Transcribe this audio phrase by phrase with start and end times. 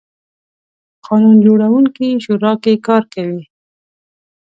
[1.05, 3.41] قانون جوړوونکې شورا کې کار کوي.